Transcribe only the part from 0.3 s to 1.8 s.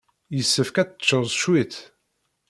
Yessefk ad tecceḍ cwiṭ.